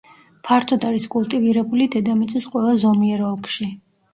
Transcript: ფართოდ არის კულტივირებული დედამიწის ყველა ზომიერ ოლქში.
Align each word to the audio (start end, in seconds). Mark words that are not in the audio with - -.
ფართოდ 0.47 0.87
არის 0.91 1.05
კულტივირებული 1.17 1.87
დედამიწის 1.97 2.51
ყველა 2.55 2.75
ზომიერ 2.87 3.25
ოლქში. 3.29 3.71